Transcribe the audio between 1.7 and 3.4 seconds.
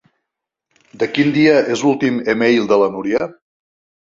és l'últim email de la Núria?